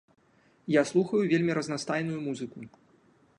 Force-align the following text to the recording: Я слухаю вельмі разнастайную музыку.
Я 0.75 0.81
слухаю 0.91 1.21
вельмі 1.33 1.57
разнастайную 1.59 2.19
музыку. 2.31 2.59